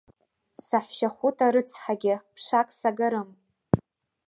[0.65, 3.29] Саҳәшьа Хәыта рыцҳагьы, ԥшак сагарым.